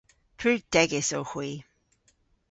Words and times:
Pur 0.39 0.55
degys 0.73 1.09
owgh 1.17 1.31
hwi. 1.33 1.49